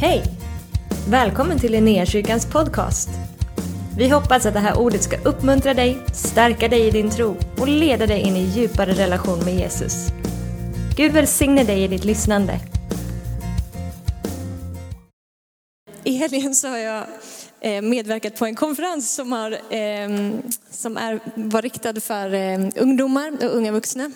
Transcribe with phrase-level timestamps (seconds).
[0.00, 0.22] Hej!
[1.10, 3.08] Välkommen till Linnéakyrkans podcast.
[3.98, 7.68] Vi hoppas att det här ordet ska uppmuntra dig, stärka dig i din tro och
[7.68, 10.06] leda dig in i djupare relation med Jesus.
[10.96, 12.60] Gud välsigne dig i ditt lyssnande.
[16.04, 17.04] I helgen så har jag
[17.60, 23.32] eh, medverkat på en konferens som, har, ehm, som är, var riktad för ehm, ungdomar
[23.42, 24.10] och unga vuxna.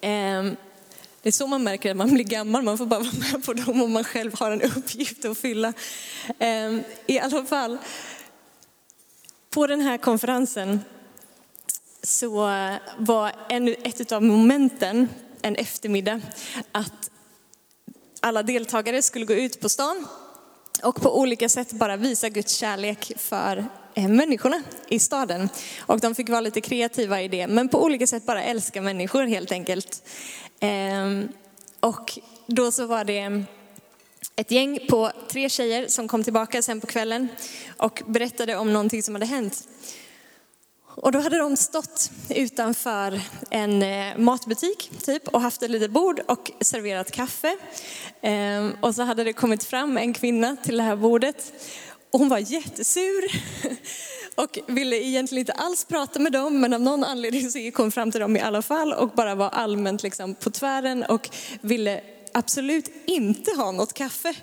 [0.00, 0.56] Ehm,
[1.26, 3.52] det är så man märker att man blir gammal, man får bara vara med på
[3.52, 5.72] dem om man själv har en uppgift att fylla.
[6.38, 7.78] Ehm, I alla fall,
[9.50, 10.80] på den här konferensen
[12.02, 12.30] så
[12.98, 15.08] var en, ett av momenten
[15.42, 16.20] en eftermiddag
[16.72, 17.10] att
[18.20, 20.06] alla deltagare skulle gå ut på stan
[20.82, 25.48] och på olika sätt bara visa Guds kärlek för eh, människorna i staden.
[25.80, 29.22] Och de fick vara lite kreativa i det, men på olika sätt bara älska människor
[29.22, 30.02] helt enkelt.
[30.60, 31.28] Ehm,
[31.80, 33.44] och då så var det
[34.36, 37.28] ett gäng på tre tjejer som kom tillbaka sen på kvällen
[37.76, 39.68] och berättade om någonting som hade hänt.
[40.84, 46.20] Och då hade de stått utanför en eh, matbutik typ och haft ett litet bord
[46.28, 47.56] och serverat kaffe.
[48.20, 51.52] Ehm, och så hade det kommit fram en kvinna till det här bordet
[52.16, 53.24] och hon var jättesur
[54.34, 57.92] och ville egentligen inte alls prata med dem men av någon anledning så gick hon
[57.92, 61.28] fram till dem i alla fall och bara var allmänt liksom på tvären och
[61.60, 62.00] ville
[62.32, 64.34] absolut inte ha något kaffe.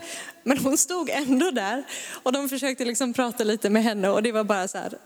[0.44, 1.84] Men hon stod ändå där
[2.24, 4.98] och de försökte liksom prata lite med henne och det var bara så här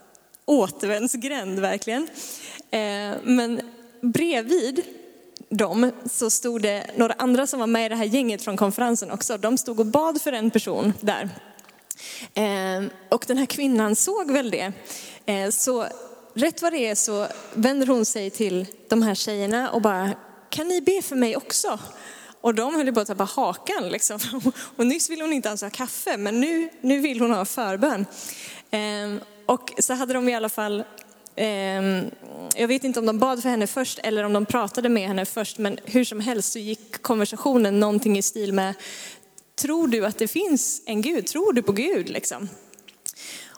[0.46, 2.08] återvändsgränd verkligen.
[2.72, 3.62] Eh, men
[4.02, 4.82] bredvid
[5.50, 9.12] dem så stod det några andra som var med i det här gänget från konferensen
[9.12, 9.38] också.
[9.38, 11.30] De stod och bad för en person där.
[12.34, 14.72] Ehm, och den här kvinnan såg väl det.
[15.26, 15.88] Ehm, så
[16.34, 20.12] rätt vad det är så vänder hon sig till de här tjejerna och bara,
[20.50, 21.80] kan ni be för mig också?
[22.42, 24.20] Och de höll på att tappa hakan liksom.
[24.76, 28.06] Och nyss ville hon inte ens ha kaffe, men nu, nu vill hon ha förbön.
[28.72, 30.84] Ehm, och så hade de i alla fall,
[32.56, 35.26] jag vet inte om de bad för henne först eller om de pratade med henne
[35.26, 38.74] först, men hur som helst så gick konversationen någonting i stil med,
[39.58, 41.28] tror du att det finns en Gud?
[41.28, 42.50] Tror du på Gud liksom?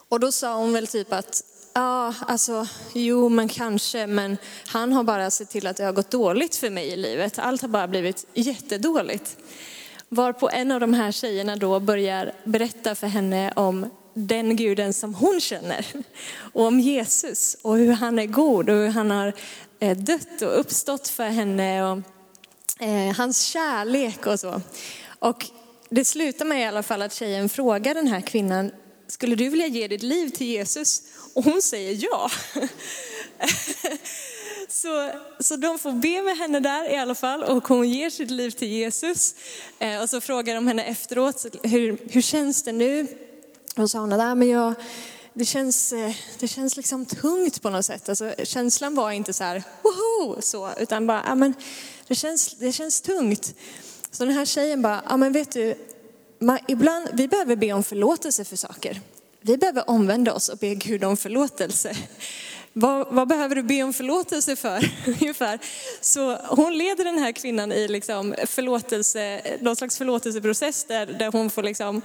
[0.08, 1.42] Och då sa hon väl typ att,
[1.74, 6.10] ja, alltså, jo, men kanske, men han har bara sett till att det har gått
[6.10, 7.38] dåligt för mig i livet.
[7.38, 9.36] Allt har bara blivit jättedåligt.
[10.08, 15.14] Varpå en av de här tjejerna då börjar berätta för henne om den guden som
[15.14, 15.86] hon känner.
[16.52, 19.32] Och om Jesus och hur han är god och hur han har
[19.80, 21.98] eh, dött och uppstått för henne och
[22.82, 24.62] eh, hans kärlek och så.
[25.18, 25.50] Och
[25.90, 28.70] det slutar med i alla fall att tjejen frågar den här kvinnan,
[29.06, 31.02] skulle du vilja ge ditt liv till Jesus?
[31.34, 32.30] Och hon säger ja.
[34.72, 38.30] Så, så de får be med henne där i alla fall och hon ger sitt
[38.30, 39.34] liv till Jesus.
[39.78, 43.06] Eh, och så frågar de henne efteråt, hur, hur känns det nu?
[43.76, 44.74] Och sa hon nej men jag,
[45.34, 48.08] det, känns, eh, det känns liksom tungt på något sätt.
[48.08, 51.54] Alltså, känslan var inte så här, woho, så, utan bara, ja, men
[52.06, 53.54] det, känns, det känns tungt.
[54.10, 55.74] Så den här tjejen bara, ja men vet du,
[56.38, 59.00] man, ibland, vi behöver be om förlåtelse för saker.
[59.40, 61.96] Vi behöver omvända oss och be Gud om förlåtelse.
[62.72, 64.90] Vad, vad, behöver du be om förlåtelse för?
[65.06, 65.58] Ungefär.
[66.00, 71.50] Så hon leder den här kvinnan i liksom förlåtelse, någon slags förlåtelseprocess där, där hon
[71.50, 72.02] får liksom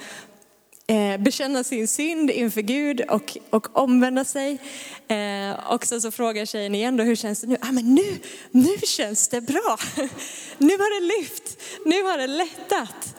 [0.88, 4.59] Eh, bekänna sin synd inför Gud och, och omvända sig.
[5.07, 7.57] Eh, och så, så frågar tjejen igen då, hur känns det nu?
[7.62, 8.19] Ah, men nu,
[8.51, 9.78] nu känns det bra.
[10.57, 13.16] nu har det lyft, nu har det lättat.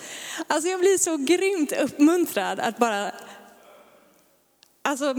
[0.46, 3.12] Alltså jag blir så grymt uppmuntrad att bara,
[4.82, 5.14] alltså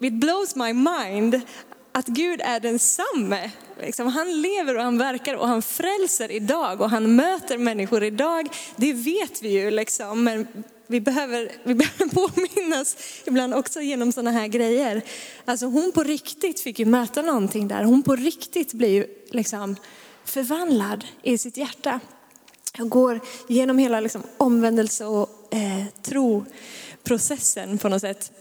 [0.00, 1.40] it blows my mind
[1.92, 3.50] att Gud är densamme.
[3.80, 8.48] Liksom, han lever och han verkar och han frälser idag och han möter människor idag.
[8.76, 10.46] Det vet vi ju liksom, men
[10.86, 15.02] vi behöver, vi behöver påminnas ibland också genom sådana här grejer.
[15.44, 17.84] Alltså hon på riktigt fick ju möta någonting där.
[17.84, 19.76] Hon på riktigt blir ju liksom
[20.24, 22.00] förvandlad i sitt hjärta.
[22.78, 28.32] Hon går genom hela liksom omvändelse och eh, troprocessen på något sätt.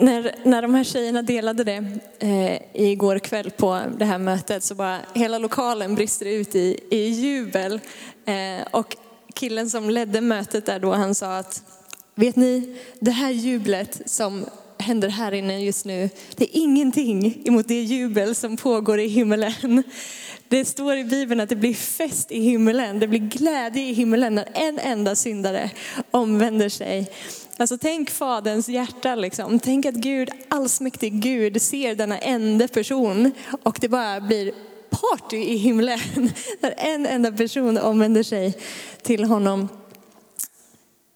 [0.00, 4.74] När, när de här tjejerna delade det eh, igår kväll på det här mötet så
[4.74, 7.80] bara hela lokalen brister ut i, i jubel.
[8.24, 8.96] Eh, och
[9.38, 11.62] killen som ledde mötet där då, han sa att,
[12.14, 14.44] vet ni, det här jublet som
[14.78, 19.82] händer här inne just nu, det är ingenting emot det jubel som pågår i himmelen.
[20.48, 24.34] Det står i Bibeln att det blir fest i himmelen, det blir glädje i himmelen
[24.34, 25.70] när en enda syndare
[26.10, 27.10] omvänder sig.
[27.56, 29.58] Alltså tänk faderns hjärta liksom.
[29.58, 33.32] Tänk att Gud, allsmäktig Gud, ser denna enda person
[33.62, 34.52] och det bara blir
[34.90, 35.98] party i himlen.
[36.60, 38.58] Där en enda person omvänder sig
[39.02, 39.68] till honom.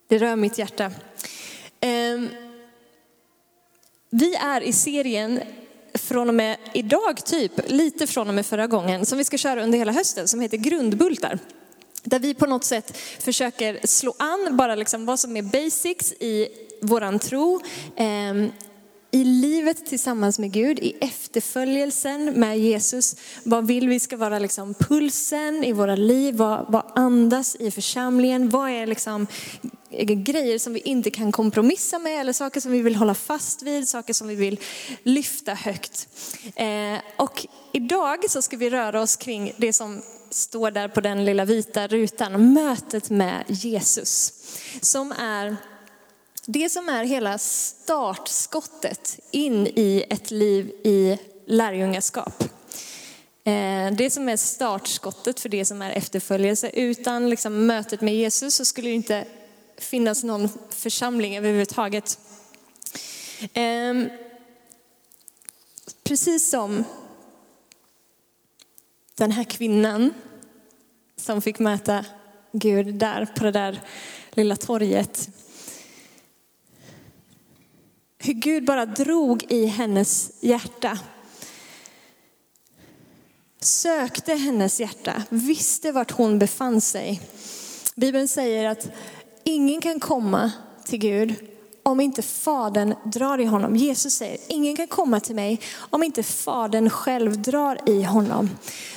[0.09, 0.91] Det rör mitt hjärta.
[1.81, 2.29] Ehm,
[4.11, 5.41] vi är i serien
[5.95, 9.63] från och med idag, typ, lite från och med förra gången, som vi ska köra
[9.63, 11.39] under hela hösten, som heter Grundbultar.
[12.03, 16.49] Där vi på något sätt försöker slå an bara liksom vad som är basics i
[16.81, 17.61] våran tro,
[17.97, 18.51] ehm,
[19.15, 23.17] i livet tillsammans med Gud, i efterföljelsen med Jesus.
[23.43, 26.35] Vad vill vi ska vara liksom pulsen i våra liv?
[26.35, 28.49] Vad, vad andas i församlingen?
[28.49, 29.27] Vad är liksom
[30.01, 33.89] grejer som vi inte kan kompromissa med eller saker som vi vill hålla fast vid,
[33.89, 34.61] saker som vi vill
[35.03, 36.09] lyfta högt.
[36.57, 41.25] Eh, och idag så ska vi röra oss kring det som står där på den
[41.25, 44.33] lilla vita rutan, mötet med Jesus.
[44.81, 45.57] Som är
[46.47, 52.45] det som är hela startskottet in i ett liv i lärjungaskap.
[53.45, 56.71] Eh, det som är startskottet för det som är efterföljelse.
[56.71, 59.25] Utan liksom mötet med Jesus så skulle det inte
[59.79, 62.19] finnas någon församling överhuvudtaget.
[63.55, 64.09] Ehm,
[66.05, 66.85] precis som
[69.15, 70.15] den här kvinnan
[71.17, 72.05] som fick möta
[72.53, 73.81] Gud där på det där
[74.31, 75.29] lilla torget.
[78.25, 80.99] Hur Gud bara drog i hennes hjärta.
[83.61, 87.21] Sökte hennes hjärta, visste vart hon befann sig.
[87.95, 88.89] Bibeln säger att
[89.45, 90.53] ingen kan komma
[90.85, 91.35] till Gud
[91.83, 93.77] om inte Fadern drar i honom.
[93.77, 98.51] Jesus säger, ingen kan komma till mig om inte Fadern själv drar i honom.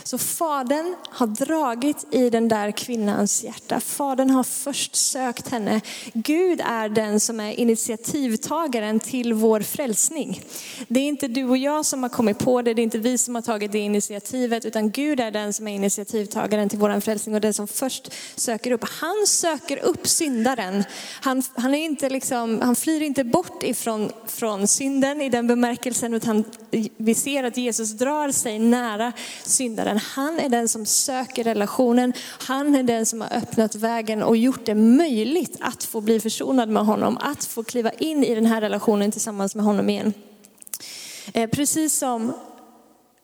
[0.04, 3.80] Så Fadern har dragit i den där kvinnans hjärta.
[3.80, 5.82] Fadern har först sökt henne.
[6.14, 10.42] Gud är den som är initiativtagaren till vår frälsning.
[10.88, 13.18] Det är inte du och jag som har kommit på det, det är inte vi
[13.18, 17.36] som har tagit det initiativet, utan Gud är den som är initiativtagaren till vår frälsning
[17.36, 18.86] och den som först söker upp.
[18.90, 20.84] Han söker upp syndaren.
[21.22, 26.14] Han, han är inte liksom, han flyr inte bort ifrån från synden i den bemärkelsen,
[26.14, 26.44] utan
[26.98, 29.14] vi ser att Jesus drar sig nära
[29.44, 29.98] syndaren.
[29.98, 32.14] Han är den som söker relationen.
[32.40, 36.70] Han är den som har öppnat vägen och gjort det möjligt att få bli försonad
[36.70, 40.14] med honom, att få kliva in i den här relationen tillsammans med honom igen.
[41.34, 42.34] Eh, precis som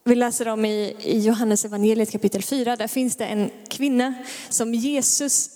[0.04, 4.14] vi läser om i, Johannes evangeliet kapitel 4, där finns det en kvinna
[4.50, 5.50] som Jesus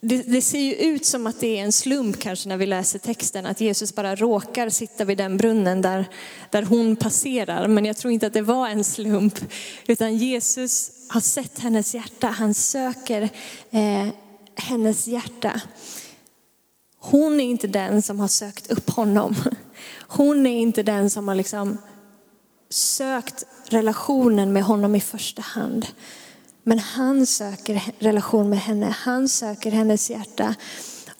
[0.00, 2.98] det, det, ser ju ut som att det är en slump kanske när vi läser
[2.98, 6.04] texten, att Jesus bara råkar sitta vid den brunnen där,
[6.50, 7.68] där hon passerar.
[7.68, 9.38] Men jag tror inte att det var en slump,
[9.86, 13.22] utan Jesus har sett hennes hjärta, han söker
[13.70, 14.08] eh,
[14.54, 15.60] hennes hjärta.
[16.98, 19.34] Hon är inte den som har sökt upp honom.
[20.08, 21.78] Hon är inte den som har liksom
[22.70, 25.86] sökt relationen med honom i första hand.
[26.68, 28.94] Men han söker relation med henne.
[28.98, 30.54] Han söker hennes hjärta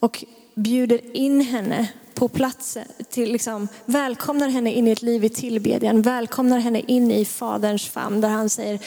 [0.01, 2.79] och bjuder in henne på plats,
[3.11, 7.89] till liksom, välkomnar henne in i ett liv i tillbedjan, välkomnar henne in i faderns
[7.89, 8.81] famn där han säger,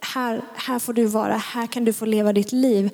[0.00, 2.90] här, här får du vara, här kan du få leva ditt liv.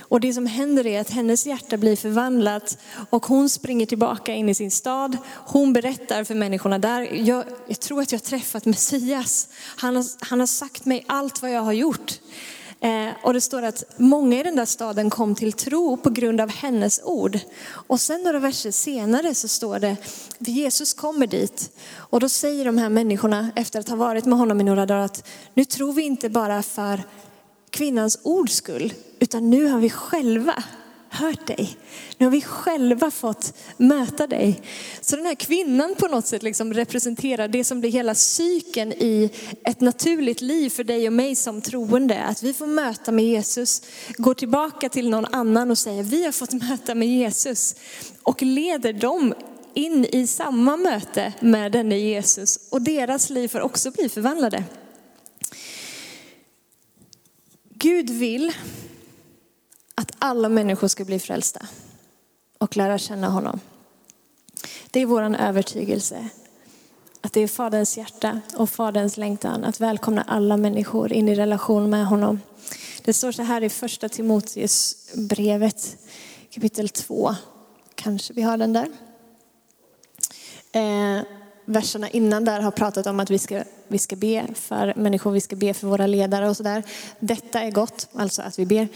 [0.00, 2.78] Och det som händer är att hennes hjärta blir förvandlat
[3.10, 5.16] och hon springer tillbaka in i sin stad.
[5.34, 9.48] Hon berättar för människorna där, jag, jag tror att jag har träffat Messias.
[9.76, 12.20] Han har, han har sagt mig allt vad jag har gjort.
[12.80, 16.40] Eh, och det står att många i den där staden kom till tro på grund
[16.40, 17.38] av hennes ord.
[17.68, 19.96] Och sen några verser senare så står det,
[20.38, 21.70] Jesus kommer dit.
[21.94, 25.00] Och då säger de här människorna efter att ha varit med honom i några dagar
[25.00, 27.02] att nu tror vi inte bara för
[27.70, 30.64] kvinnans ords skull, utan nu har vi själva
[31.08, 31.76] hört dig.
[32.18, 34.62] Nu har vi själva fått möta dig.
[35.00, 39.30] Så den här kvinnan på något sätt liksom representerar det som blir hela cykeln i
[39.64, 42.22] ett naturligt liv för dig och mig som troende.
[42.22, 43.82] Att vi får möta med Jesus,
[44.16, 47.74] går tillbaka till någon annan och säger vi har fått möta med Jesus.
[48.22, 49.34] Och leder dem
[49.74, 52.58] in i samma möte med denne Jesus.
[52.70, 54.64] Och deras liv får också bli förvandlade.
[57.78, 58.52] Gud vill
[60.00, 61.66] att alla människor ska bli frälsta
[62.58, 63.60] och lära känna honom.
[64.90, 66.28] Det är vår övertygelse.
[67.20, 71.90] Att det är Faderns hjärta och Faderns längtan att välkomna alla människor in i relation
[71.90, 72.40] med honom.
[73.04, 75.96] Det står så här i första Timoteus brevet
[76.50, 77.34] kapitel 2.
[77.94, 78.88] Kanske vi har den där.
[80.72, 81.22] Eh,
[81.64, 85.40] verserna innan där har pratat om att vi ska, vi ska be för människor, vi
[85.40, 86.82] ska be för våra ledare och sådär.
[87.20, 88.88] Detta är gott, alltså att vi ber.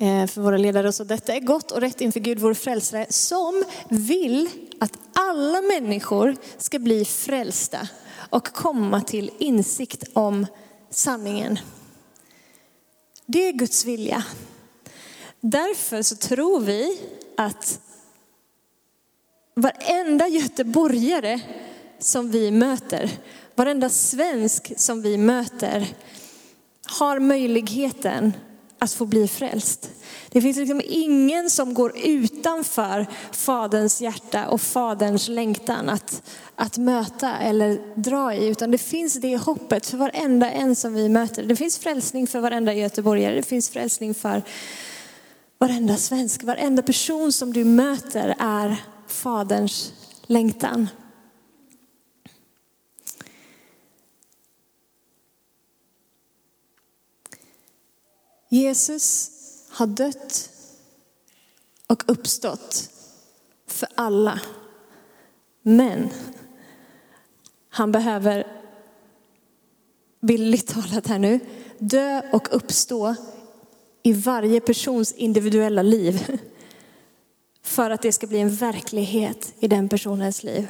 [0.00, 0.88] Eh, för våra ledare.
[0.88, 5.62] och Så detta är gott och rätt inför Gud, vår frälsare, som vill att alla
[5.62, 7.88] människor ska bli frälsta
[8.30, 10.46] och komma till insikt om
[10.90, 11.58] sanningen.
[13.26, 14.24] Det är Guds vilja.
[15.40, 17.00] Därför så tror vi
[17.36, 17.80] att
[19.54, 21.40] varenda göteborgare
[21.98, 23.10] som vi möter,
[23.54, 25.86] varenda svensk som vi möter
[26.98, 28.32] har möjligheten
[28.82, 29.90] att få bli frälst.
[30.30, 36.22] Det finns liksom ingen som går utanför Faderns hjärta och Faderns längtan att,
[36.54, 41.08] att möta eller dra i, utan det finns det hoppet för varenda en som vi
[41.08, 41.42] möter.
[41.42, 44.42] Det finns frälsning för varenda göteborgare, det finns frälsning för
[45.58, 49.92] varenda svensk, varenda person som du möter är Faderns
[50.26, 50.88] längtan.
[58.52, 59.30] Jesus
[59.68, 60.50] har dött
[61.86, 62.90] och uppstått
[63.66, 64.40] för alla.
[65.62, 66.08] Men
[67.68, 68.46] han behöver,
[70.20, 71.40] bildligt talat här nu,
[71.78, 73.14] dö och uppstå
[74.02, 76.38] i varje persons individuella liv.
[77.62, 80.68] För att det ska bli en verklighet i den personens liv.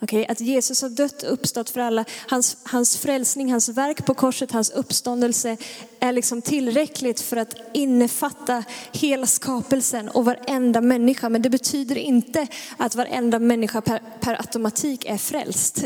[0.00, 0.26] Okay?
[0.28, 2.04] Att Jesus har dött och uppstått för alla.
[2.28, 5.56] Hans, hans frälsning, hans verk på korset, hans uppståndelse
[6.00, 11.28] är liksom tillräckligt för att innefatta hela skapelsen och varenda människa.
[11.28, 15.84] Men det betyder inte att varenda människa per, per automatik är frälst.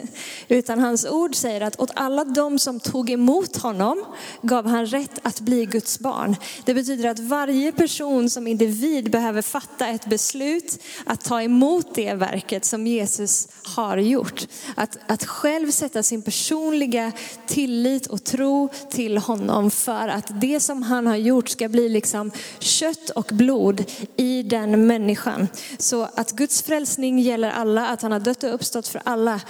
[0.49, 4.05] Utan hans ord säger att åt alla de som tog emot honom
[4.43, 6.37] gav han rätt att bli Guds barn.
[6.65, 12.15] Det betyder att varje person som individ behöver fatta ett beslut att ta emot det
[12.15, 14.47] verket som Jesus har gjort.
[14.75, 17.13] Att, att själv sätta sin personliga
[17.47, 22.31] tillit och tro till honom för att det som han har gjort ska bli liksom
[22.59, 23.85] kött och blod
[24.17, 25.49] i den människan.
[25.79, 29.41] Så att Guds frälsning gäller alla, att han har dött och uppstått för alla.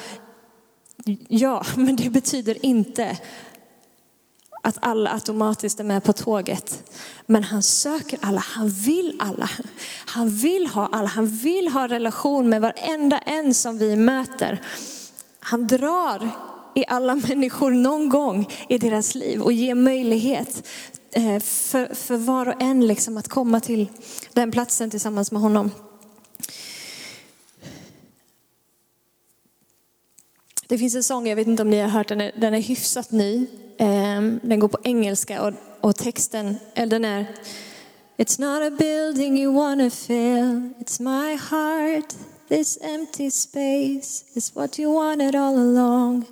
[1.29, 3.19] Ja, men det betyder inte
[4.63, 6.93] att alla automatiskt är med på tåget.
[7.27, 9.51] Men han söker alla, han vill alla.
[10.07, 14.63] Han vill ha alla, han vill ha relation med varenda en som vi möter.
[15.41, 16.31] Han drar
[16.75, 20.69] i alla människor någon gång i deras liv och ger möjlighet
[21.13, 23.89] eh, för, för var och en liksom att komma till
[24.33, 25.71] den platsen tillsammans med honom.
[30.67, 33.11] Det finns en sång, jag vet inte om ni har hört den, den är hyfsat
[33.11, 33.47] ny.
[33.83, 37.27] Ehm, den går på engelska och, och texten, eller den är
[38.17, 42.15] It's not a building you wanna fill, it's my heart.
[42.49, 46.25] This empty space is what you wanted all along.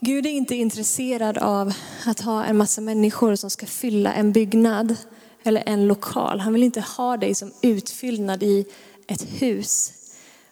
[0.00, 1.72] Gud är inte intresserad av
[2.06, 4.96] att ha en massa människor som ska fylla en byggnad
[5.42, 6.40] eller en lokal.
[6.40, 8.64] Han vill inte ha dig som utfyllnad i
[9.06, 9.92] ett hus.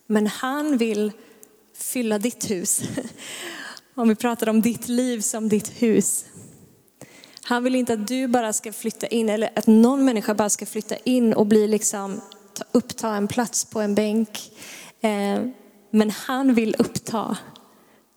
[0.06, 1.12] Men han vill
[1.74, 2.82] fylla ditt hus.
[3.98, 6.24] Om vi pratar om ditt liv som ditt hus.
[7.42, 10.66] Han vill inte att du bara ska flytta in eller att någon människa bara ska
[10.66, 12.20] flytta in och bli liksom,
[12.72, 14.52] uppta en plats på en bänk.
[15.00, 15.42] Eh,
[15.90, 17.36] men han vill uppta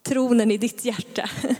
[0.03, 1.29] tronen i ditt hjärta.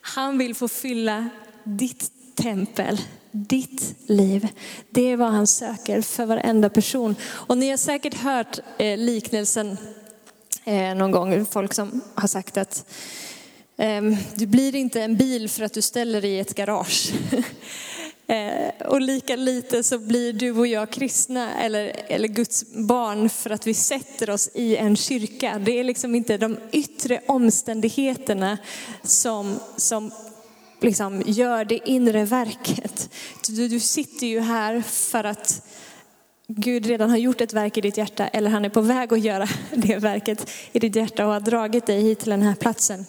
[0.00, 1.28] Han vill få fylla
[1.64, 4.48] ditt tempel, ditt liv.
[4.90, 7.16] Det är vad han söker för varenda person.
[7.24, 9.76] Och ni har säkert hört eh, liknelsen
[10.64, 12.84] eh, någon gång, folk som har sagt att
[13.82, 17.12] Ehm, du blir inte en bil för att du ställer dig i ett garage.
[18.26, 23.50] Ehm, och lika lite så blir du och jag kristna eller, eller Guds barn för
[23.50, 25.58] att vi sätter oss i en kyrka.
[25.64, 28.58] Det är liksom inte de yttre omständigheterna
[29.02, 30.12] som, som
[30.80, 33.10] liksom gör det inre verket.
[33.48, 35.66] Du, du sitter ju här för att
[36.48, 39.24] Gud redan har gjort ett verk i ditt hjärta eller han är på väg att
[39.24, 43.06] göra det verket i ditt hjärta och har dragit dig hit till den här platsen.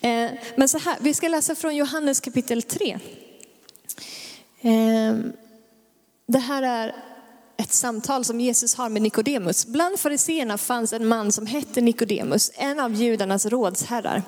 [0.00, 2.98] Eh, men så här, vi ska läsa från Johannes kapitel 3.
[4.60, 5.14] Eh,
[6.26, 6.94] det här är
[7.58, 9.66] ett samtal som Jesus har med Nikodemus.
[9.66, 14.22] Bland fariseerna fanns en man som hette Nikodemus, en av judarnas rådsherrar.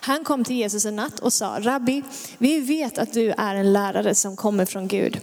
[0.00, 2.02] Han kom till Jesus en natt och sa, Rabbi,
[2.38, 5.20] vi vet att du är en lärare som kommer från Gud.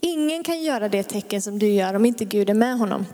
[0.00, 3.06] Ingen kan göra det tecken som du gör om inte Gud är med honom.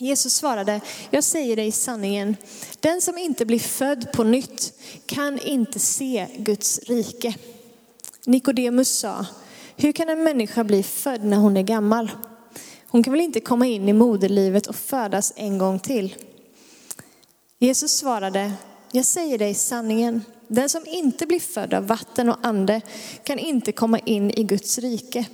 [0.00, 0.80] Jesus svarade,
[1.10, 2.36] jag säger dig sanningen,
[2.80, 4.72] den som inte blir född på nytt
[5.06, 7.34] kan inte se Guds rike.
[8.26, 9.26] Nikodemus sa,
[9.76, 12.10] hur kan en människa bli född när hon är gammal?
[12.88, 16.14] Hon kan väl inte komma in i moderlivet och födas en gång till?
[17.58, 18.52] Jesus svarade,
[18.92, 22.80] jag säger dig sanningen, den som inte blir född av vatten och ande
[23.24, 25.26] kan inte komma in i Guds rike.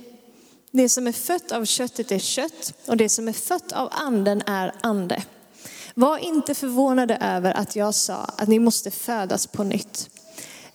[0.77, 4.41] Det som är fött av köttet är kött och det som är fött av anden
[4.45, 5.23] är ande.
[5.93, 10.09] Var inte förvånade över att jag sa att ni måste födas på nytt.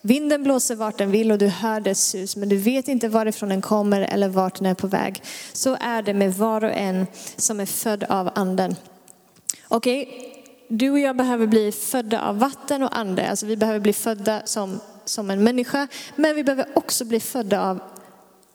[0.01, 3.49] Vinden blåser vart den vill och du hör dess sus, men du vet inte varifrån
[3.49, 5.23] den kommer eller vart den är på väg.
[5.53, 7.07] Så är det med var och en
[7.37, 8.77] som är född av anden.
[9.69, 10.43] Okej, okay.
[10.69, 13.31] du och jag behöver bli födda av vatten och ande.
[13.31, 17.71] Alltså vi behöver bli födda som, som en människa, men vi behöver också bli födda
[17.71, 17.81] av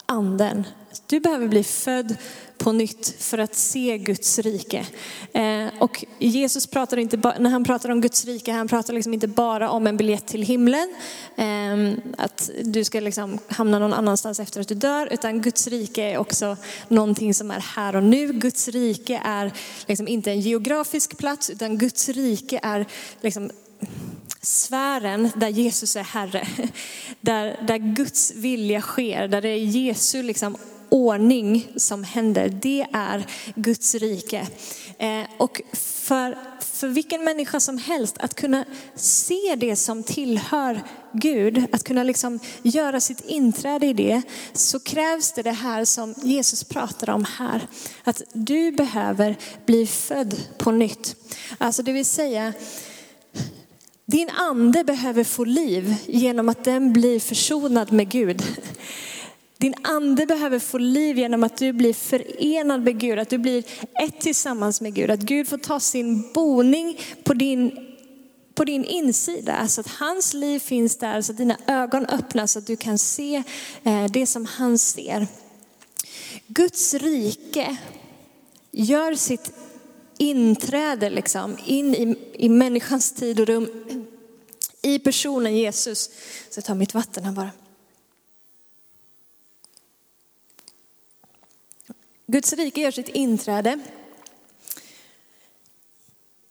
[0.06, 0.64] anden.
[1.08, 2.16] Du behöver bli född
[2.58, 4.86] på nytt för att se Guds rike.
[5.34, 9.14] Eh, och Jesus pratar inte bara, när han pratar om Guds rike, han pratar liksom
[9.14, 10.96] inte bara om en biljett till himlen,
[11.36, 16.04] eh, att du ska liksom hamna någon annanstans efter att du dör, utan Guds rike
[16.04, 18.34] är också någonting som är här och nu.
[18.34, 19.52] Guds rike är
[19.86, 22.86] liksom inte en geografisk plats, utan Guds rike är
[23.22, 23.52] liksom
[24.42, 26.48] sfären där Jesus är Herre.
[27.22, 30.58] Där, där Guds vilja sker, där det är Jesu liksom
[30.90, 32.50] ordning som händer.
[32.50, 33.26] Det är
[33.56, 34.48] Guds rike.
[34.98, 38.66] Eh, och för, för vilken människa som helst att kunna
[38.96, 40.82] se det som tillhör
[41.14, 44.22] Gud, att kunna liksom göra sitt inträde i det,
[44.54, 47.68] så krävs det det här som Jesus pratar om här.
[48.04, 51.16] Att du behöver bli född på nytt.
[51.58, 52.54] Alltså det vill säga,
[54.06, 58.44] din ande behöver få liv genom att den blir försonad med Gud.
[59.58, 63.64] Din ande behöver få liv genom att du blir förenad med Gud, att du blir
[64.04, 65.12] ett tillsammans med Gud.
[65.12, 67.72] Att Gud får ta sin boning på din,
[68.56, 72.60] på din insida, så att hans liv finns där, så att dina ögon öppnas, så
[72.60, 73.44] att du kan se
[73.84, 75.28] eh, det som han ser.
[76.48, 77.78] Guds rike
[78.72, 79.52] gör sitt
[80.18, 83.70] inträde liksom in i, i människans tid och rum,
[84.82, 86.10] i personen Jesus.
[86.50, 87.52] Så jag tar mitt vatten här bara.
[92.28, 93.80] Guds rike gör sitt inträde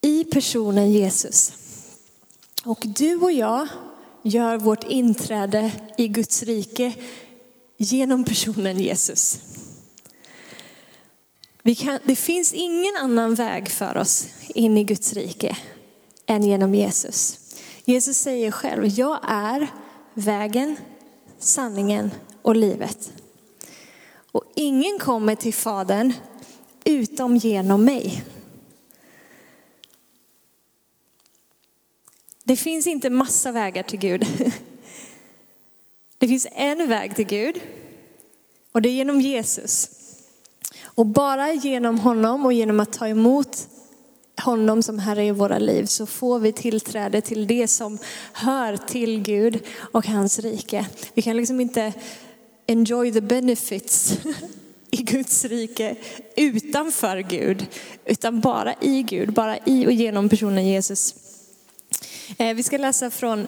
[0.01, 1.53] i personen Jesus.
[2.65, 3.69] Och du och jag
[4.23, 6.95] gör vårt inträde i Guds rike
[7.77, 9.41] genom personen Jesus.
[11.79, 15.57] Kan, det finns ingen annan väg för oss in i Guds rike
[16.27, 17.39] än genom Jesus.
[17.85, 19.69] Jesus säger själv, jag är
[20.15, 20.77] vägen,
[21.39, 22.11] sanningen
[22.43, 23.13] och livet.
[24.37, 26.13] Och ingen kommer till Fadern
[26.85, 28.25] utom genom mig.
[32.45, 34.27] Det finns inte massa vägar till Gud.
[36.19, 37.61] Det finns en väg till Gud
[38.73, 39.91] och det är genom Jesus.
[40.83, 43.69] Och bara genom honom och genom att ta emot
[44.43, 47.99] honom som Herre i våra liv så får vi tillträde till det som
[48.33, 50.87] hör till Gud och hans rike.
[51.15, 51.93] Vi kan liksom inte
[52.67, 54.19] enjoy the benefits
[54.91, 55.97] i Guds rike
[56.37, 57.67] utanför Gud,
[58.05, 61.15] utan bara i Gud, bara i och genom personen Jesus.
[62.39, 63.47] Eh, vi ska läsa från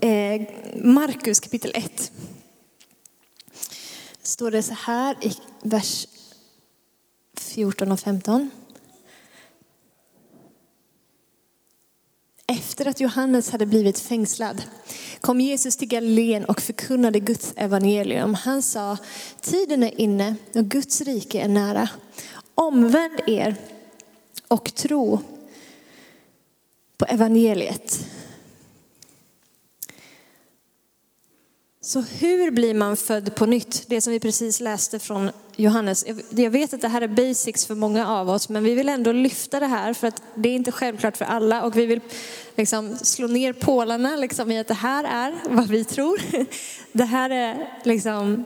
[0.00, 0.42] eh,
[0.76, 2.12] Markus kapitel 1.
[4.22, 6.06] Står det så här i vers
[7.36, 8.50] 14 och 15.
[12.46, 14.62] Efter att Johannes hade blivit fängslad
[15.20, 18.34] kom Jesus till Galileen och förkunnade Guds evangelium.
[18.34, 18.96] Han sa,
[19.40, 21.88] tiden är inne och Guds rike är nära.
[22.54, 23.56] Omvänd er
[24.48, 25.18] och tro
[26.98, 28.06] på evangeliet.
[31.86, 33.84] Så hur blir man född på nytt?
[33.86, 36.04] Det som vi precis läste från Johannes.
[36.30, 39.12] Jag vet att det här är basics för många av oss, men vi vill ändå
[39.12, 42.00] lyfta det här för att det är inte självklart för alla och vi vill
[42.56, 46.20] liksom slå ner pålarna liksom i att det här är vad vi tror.
[46.92, 48.44] Det här är liksom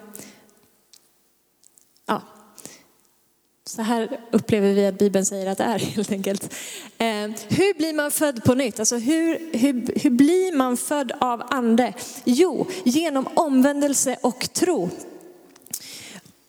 [3.68, 6.54] Så här upplever vi att Bibeln säger att det är helt enkelt.
[6.98, 7.06] Eh,
[7.48, 8.78] hur blir man född på nytt?
[8.78, 11.94] Alltså hur, hur, hur blir man född av ande?
[12.24, 14.90] Jo, genom omvändelse och tro.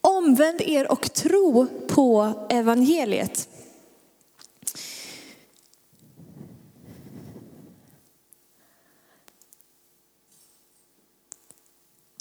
[0.02, 3.48] Omvänd er och tro på evangeliet.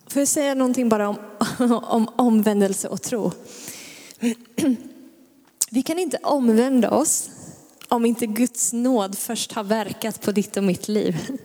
[0.06, 1.16] Får jag säga någonting bara om,
[1.84, 3.32] om omvändelse och tro?
[5.70, 7.30] Vi kan inte omvända oss
[7.88, 11.38] om inte Guds nåd först har verkat på ditt och mitt liv.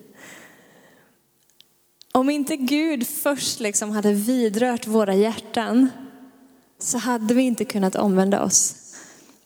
[2.11, 5.89] Om inte Gud först liksom hade vidrört våra hjärtan
[6.79, 8.75] så hade vi inte kunnat omvända oss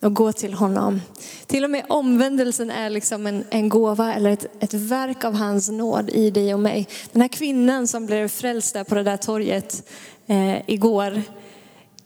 [0.01, 1.01] och gå till honom.
[1.45, 5.69] Till och med omvändelsen är liksom en, en gåva eller ett, ett verk av hans
[5.69, 6.87] nåd i dig och mig.
[7.11, 9.89] Den här kvinnan som blev frälst där på det där torget
[10.27, 11.21] eh, igår,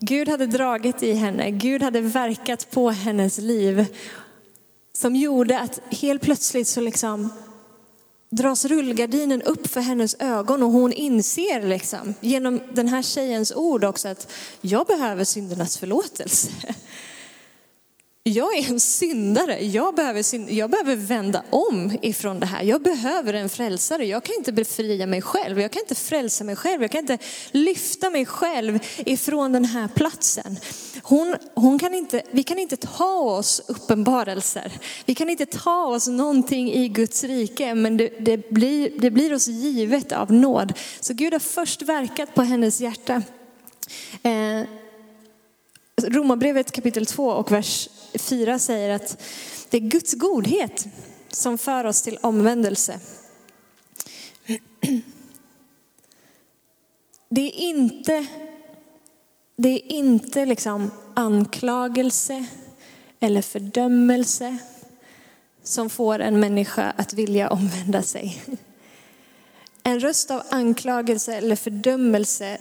[0.04, 3.86] Gud hade dragit i henne, Gud hade verkat på hennes liv
[4.92, 7.32] som gjorde att helt plötsligt så liksom
[8.30, 13.84] dras rullgardinen upp för hennes ögon och hon inser liksom, genom den här tjejens ord
[13.84, 16.48] också att jag behöver syndernas förlåtelse.
[18.24, 22.62] Jag är en syndare, jag behöver, jag behöver vända om ifrån det här.
[22.62, 26.56] Jag behöver en frälsare, jag kan inte befria mig själv, jag kan inte frälsa mig
[26.56, 27.18] själv, jag kan inte
[27.50, 30.56] lyfta mig själv ifrån den här platsen.
[31.02, 34.72] Hon, hon kan inte, vi kan inte ta oss uppenbarelser,
[35.04, 39.34] vi kan inte ta oss någonting i Guds rike, men det, det, blir, det blir
[39.34, 40.72] oss givet av nåd.
[41.00, 43.22] Så Gud har först verkat på hennes hjärta.
[44.22, 44.62] Eh,
[46.02, 49.22] Romarbrevet kapitel 2 och vers 4 säger att
[49.70, 50.86] det är Guds godhet
[51.28, 53.00] som för oss till omvändelse.
[57.28, 58.26] Det är inte,
[59.56, 62.46] det är inte liksom anklagelse
[63.20, 64.58] eller fördömelse
[65.62, 68.42] som får en människa att vilja omvända sig.
[69.82, 72.58] En röst av anklagelse eller fördömelse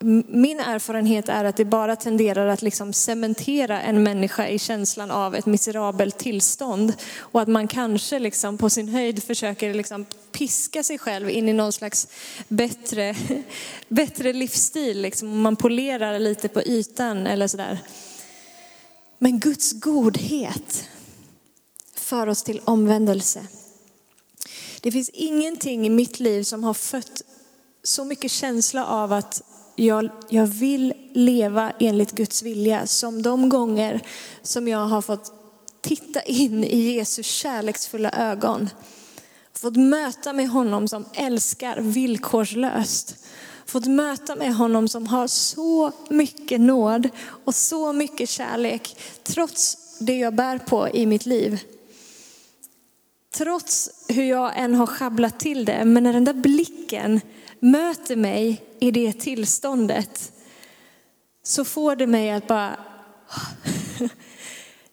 [0.00, 5.34] min erfarenhet är att det bara tenderar att liksom cementera en människa i känslan av
[5.34, 6.92] ett miserabelt tillstånd.
[7.18, 11.52] Och att man kanske liksom på sin höjd försöker liksom piska sig själv in i
[11.52, 12.08] någon slags
[12.48, 13.16] bättre,
[13.88, 15.02] bättre livsstil.
[15.02, 15.40] Liksom.
[15.40, 17.78] Man polerar lite på ytan eller sådär.
[19.18, 20.88] Men Guds godhet
[21.94, 23.46] för oss till omvändelse.
[24.80, 27.22] Det finns ingenting i mitt liv som har fött
[27.82, 29.42] så mycket känsla av att
[29.78, 32.86] jag, jag vill leva enligt Guds vilja.
[32.86, 34.00] Som de gånger
[34.42, 35.32] som jag har fått
[35.80, 38.70] titta in i Jesus kärleksfulla ögon.
[39.52, 43.16] Fått möta med honom som älskar villkorslöst.
[43.66, 47.08] Fått möta med honom som har så mycket nåd
[47.44, 51.60] och så mycket kärlek trots det jag bär på i mitt liv.
[53.34, 57.20] Trots hur jag än har schabblat till det, men när den där blicken
[57.60, 60.32] möter mig i det tillståndet
[61.42, 62.76] så får det mig att bara,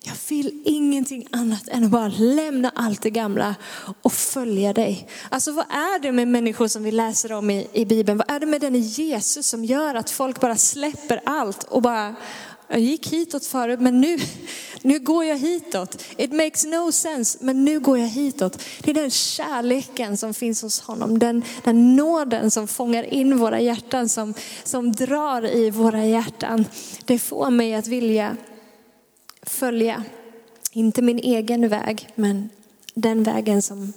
[0.03, 3.55] jag vill ingenting annat än att bara lämna allt det gamla
[4.01, 5.09] och följa dig.
[5.29, 8.17] Alltså vad är det med människor som vi läser om i, i Bibeln?
[8.17, 12.15] Vad är det med den Jesus som gör att folk bara släpper allt och bara
[12.67, 14.17] jag gick hitåt förut men nu,
[14.81, 16.03] nu går jag hitåt.
[16.17, 18.63] It makes no sense men nu går jag hitåt.
[18.79, 21.19] Det är den kärleken som finns hos honom.
[21.19, 26.65] Den, den nåden som fångar in våra hjärtan, som, som drar i våra hjärtan.
[27.05, 28.37] Det får mig att vilja
[29.41, 30.03] följa,
[30.71, 32.49] inte min egen väg men
[32.93, 33.93] den vägen som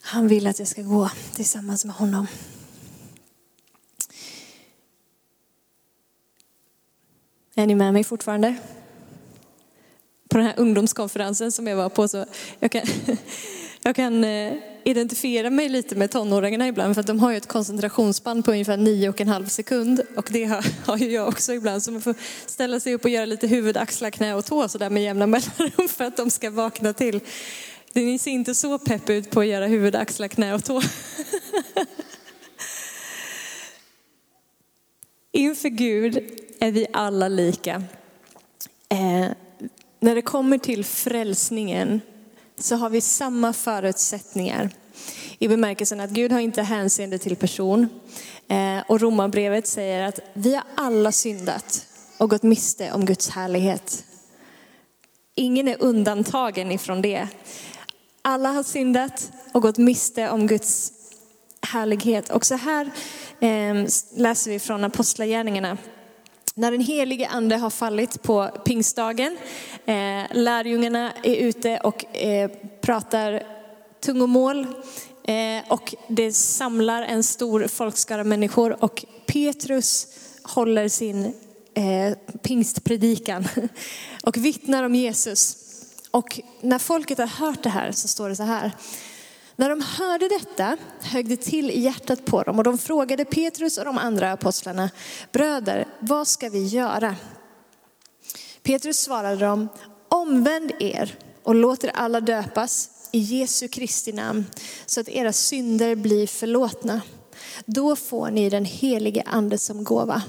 [0.00, 2.26] han vill att jag ska gå tillsammans med honom.
[7.58, 8.54] Är ni med mig fortfarande?
[10.30, 12.24] På den här ungdomskonferensen som jag var på så
[12.60, 12.82] jag kan,
[13.82, 14.52] jag kan eh,
[14.84, 18.76] identifiera mig lite med tonåringarna ibland för att de har ju ett koncentrationsspann på ungefär
[18.76, 22.00] nio och en halv sekund och det har, har ju jag också ibland så man
[22.00, 22.14] får
[22.46, 25.88] ställa sig upp och göra lite huvud, axlar, knä och tå sådär med jämna mellanrum
[25.88, 27.20] för att de ska vakna till.
[27.92, 30.82] Ni ser inte så pepp ut på att göra huvud, axlar, knä och tå.
[35.32, 37.82] Inför Gud är vi alla lika.
[38.88, 39.26] Eh,
[40.00, 42.00] när det kommer till frälsningen
[42.58, 44.70] så har vi samma förutsättningar.
[45.38, 47.88] I bemärkelsen att Gud har inte hänseende till person.
[48.48, 51.86] Eh, och Romarbrevet säger att vi har alla syndat
[52.18, 54.04] och gått miste om Guds härlighet.
[55.34, 57.28] Ingen är undantagen ifrån det.
[58.22, 60.92] Alla har syndat och gått miste om Guds
[61.62, 62.30] härlighet.
[62.30, 62.90] Och så här
[63.40, 65.76] eh, läser vi från Apostlagärningarna
[66.58, 69.36] när den helige ande har fallit på pingstdagen,
[69.86, 73.42] eh, lärjungarna är ute och eh, pratar
[74.00, 74.66] tungomål
[75.24, 80.06] eh, och det samlar en stor folkskara människor och Petrus
[80.42, 81.24] håller sin
[81.74, 83.48] eh, pingstpredikan
[84.22, 85.56] och vittnar om Jesus.
[86.10, 88.72] Och när folket har hört det här så står det så här.
[89.60, 93.78] När de hörde detta högg det till i hjärtat på dem och de frågade Petrus
[93.78, 94.90] och de andra apostlarna,
[95.32, 97.16] bröder, vad ska vi göra?
[98.62, 99.68] Petrus svarade dem,
[100.08, 104.44] omvänd er och låt er alla döpas i Jesu Kristi namn
[104.86, 107.00] så att era synder blir förlåtna.
[107.64, 110.22] Då får ni den helige ande som gåva.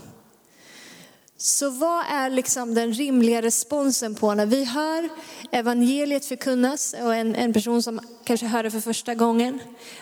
[1.42, 5.10] Så vad är liksom den rimliga responsen på när vi hör
[5.52, 9.60] evangeliet förkunnas och en, en person som kanske hör det för första gången.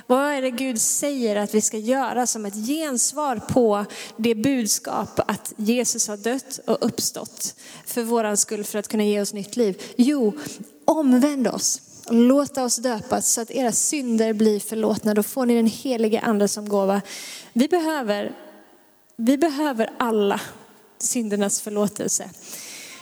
[0.08, 3.86] Vad är det Gud säger att vi ska göra som ett gensvar på
[4.17, 9.21] det budskap att Jesus har dött och uppstått för våran skull för att kunna ge
[9.21, 9.82] oss nytt liv?
[9.95, 10.34] Jo,
[10.86, 11.82] omvänd oss.
[12.10, 15.13] Låta oss döpas så att era synder blir förlåtna.
[15.13, 17.02] Då får ni den helige ande som gåva.
[17.54, 18.36] Vi behöver,
[19.17, 20.41] vi behöver alla
[20.97, 22.29] syndernas förlåtelse.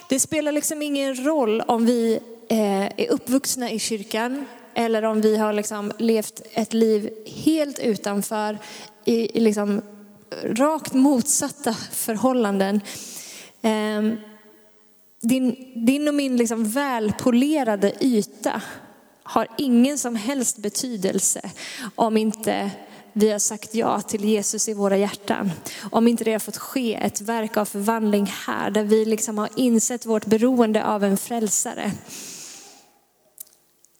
[0.10, 5.38] Det spelar liksom ingen roll om vi eh, är uppvuxna i kyrkan eller om vi
[5.38, 8.58] har liksom levt ett liv helt utanför
[9.06, 9.82] i, liksom
[10.44, 12.82] rakt motsatta förhållanden.
[13.62, 14.18] Ehm,
[15.22, 15.56] din,
[15.86, 18.62] din och min liksom välpolerade yta
[19.24, 21.42] har ingen som helst betydelse
[21.96, 22.72] om inte
[23.18, 25.52] vi har sagt ja till Jesus i våra hjärtan.
[25.92, 29.50] Om inte det har fått ske ett verk av förvandling här, där vi liksom har
[29.56, 31.92] insett vårt beroende av en frälsare.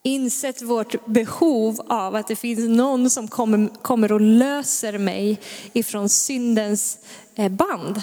[0.04, 5.40] Insett vårt behov av att det finns någon som kommer, kommer och löser mig
[5.74, 6.98] ifrån syndens
[7.36, 8.02] eh, band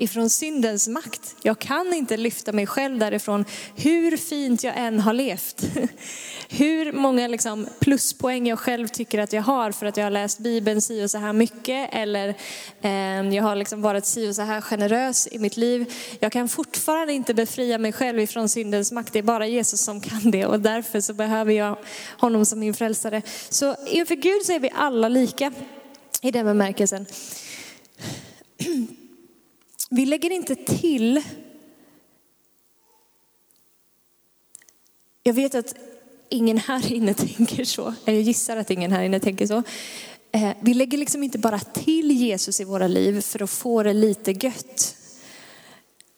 [0.00, 1.36] ifrån syndens makt.
[1.42, 3.44] Jag kan inte lyfta mig själv därifrån
[3.76, 5.64] hur fint jag än har levt.
[6.48, 10.38] Hur många liksom pluspoäng jag själv tycker att jag har för att jag har läst
[10.38, 12.28] Bibeln si och så här mycket eller
[12.82, 15.92] eh, jag har liksom varit si och så här generös i mitt liv.
[16.20, 19.12] Jag kan fortfarande inte befria mig själv ifrån syndens makt.
[19.12, 21.78] Det är bara Jesus som kan det och därför så behöver jag
[22.18, 23.22] honom som min frälsare.
[23.48, 25.52] Så inför Gud så är vi alla lika
[26.22, 27.06] i den bemärkelsen.
[29.92, 31.22] Vi lägger inte till.
[35.22, 35.74] Jag vet att
[36.28, 37.94] ingen här inne tänker så.
[38.04, 39.62] Jag gissar att ingen här inne tänker så.
[40.32, 43.92] Eh, vi lägger liksom inte bara till Jesus i våra liv för att få det
[43.92, 44.96] lite gött.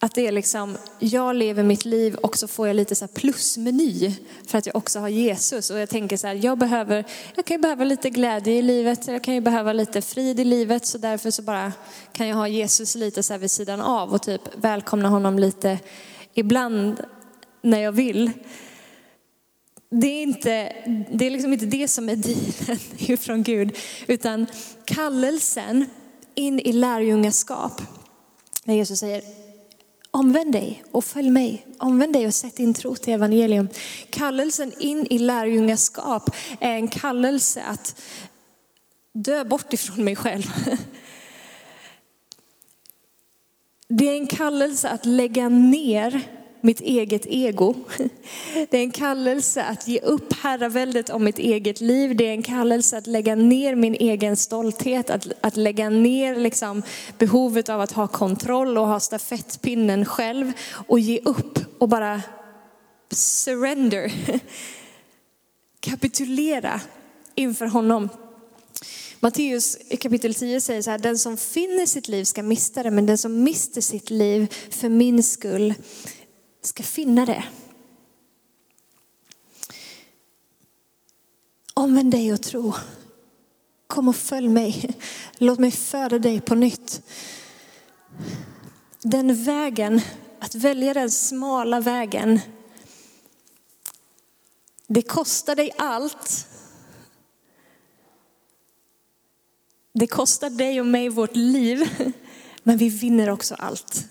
[0.05, 4.15] Att det är liksom, jag lever mitt liv och så får jag lite så plusmeny
[4.47, 5.71] för att jag också har Jesus.
[5.71, 9.07] Och jag tänker så här, jag, behöver, jag kan ju behöva lite glädje i livet,
[9.07, 10.87] jag kan ju behöva lite frid i livet.
[10.87, 11.73] Så därför så bara
[12.13, 15.79] kan jag ha Jesus lite så här vid sidan av och typ välkomna honom lite
[16.35, 17.05] ibland
[17.63, 18.31] när jag vill.
[19.91, 20.73] Det är, inte,
[21.13, 24.47] det är liksom inte det som är dealen från Gud, utan
[24.85, 25.87] kallelsen
[26.35, 27.83] in i lärjungaskap.
[28.65, 29.42] När Jesus säger,
[30.15, 31.67] Omvänd dig och följ mig.
[31.79, 33.69] Omvänd dig och sätt din tro till evangelium.
[34.11, 38.03] Kallelsen in i lärjungaskap är en kallelse att
[39.13, 40.43] dö bort ifrån mig själv.
[43.89, 46.23] Det är en kallelse att lägga ner
[46.63, 47.75] mitt eget ego.
[48.71, 52.17] Det är en kallelse att ge upp herraväldet om mitt eget liv.
[52.17, 56.83] Det är en kallelse att lägga ner min egen stolthet, att, att lägga ner liksom
[57.19, 60.53] behovet av att ha kontroll och ha stafettpinnen själv
[60.87, 62.23] och ge upp och bara
[63.11, 64.13] surrender.
[65.81, 66.81] Kapitulera
[67.35, 68.09] inför honom.
[69.21, 73.07] Matteus kapitel 10 säger så här, den som finner sitt liv ska mista det, men
[73.07, 75.75] den som mister sitt liv för min skull
[76.63, 77.45] ska finna det.
[81.75, 82.75] Omvänd dig och tro.
[83.87, 84.95] Kom och följ mig.
[85.39, 87.03] Låt mig föda dig på nytt.
[89.01, 90.01] Den vägen,
[90.39, 92.41] att välja den smala vägen,
[94.87, 96.47] det kostar dig allt.
[99.93, 102.13] Det kostar dig och mig vårt liv,
[102.63, 104.07] men vi vinner också allt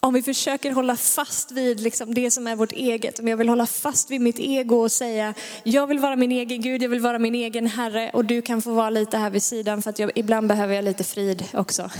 [0.00, 3.48] om vi försöker hålla fast vid liksom det som är vårt eget, om jag vill
[3.48, 7.00] hålla fast vid mitt ego och säga, jag vill vara min egen Gud, jag vill
[7.00, 9.98] vara min egen Herre och du kan få vara lite här vid sidan för att
[9.98, 11.90] jag, ibland behöver jag lite frid också.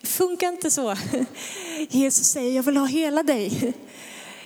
[0.00, 0.96] Det funkar inte så.
[1.88, 3.74] Jesus säger, jag vill ha hela dig.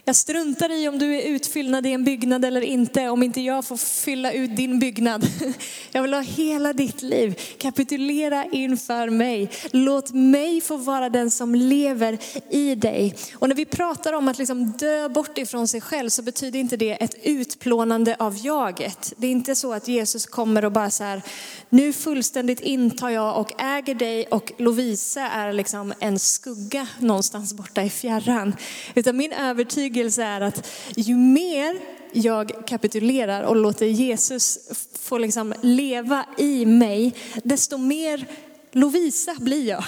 [0.08, 3.64] Jag struntar i om du är utfyllnad i en byggnad eller inte, om inte jag
[3.64, 5.26] får fylla ut din byggnad.
[5.92, 7.40] Jag vill ha hela ditt liv.
[7.58, 9.50] Kapitulera inför mig.
[9.70, 12.18] Låt mig få vara den som lever
[12.50, 13.14] i dig.
[13.34, 16.76] Och när vi pratar om att liksom dö bort ifrån sig själv så betyder inte
[16.76, 19.12] det ett utplånande av jaget.
[19.16, 21.22] Det är inte så att Jesus kommer och bara så här,
[21.68, 27.82] nu fullständigt intar jag och äger dig och Lovisa är liksom en skugga någonstans borta
[27.82, 28.56] i fjärran.
[28.94, 31.80] Utan min övertygelse övertygelse är att ju mer
[32.12, 34.58] jag kapitulerar och låter Jesus
[34.98, 38.26] få liksom leva i mig, desto mer
[38.72, 39.84] Lovisa blir jag.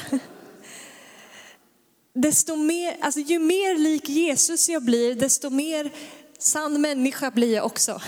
[2.14, 5.90] Desto mer, alltså ju mer lik Jesus jag blir, desto mer
[6.38, 8.00] sann människa blir jag också.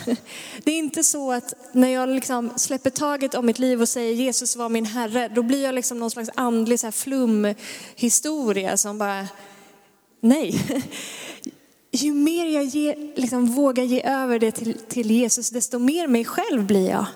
[0.64, 4.14] Det är inte så att när jag liksom släpper taget om mitt liv och säger
[4.14, 8.98] Jesus var min Herre, då blir jag liksom någon slags andlig så här flumhistoria som
[8.98, 9.28] bara,
[10.20, 10.60] nej
[11.92, 16.24] ju mer jag ger, liksom, vågar ge över det till, till Jesus, desto mer mig
[16.24, 17.06] själv blir jag.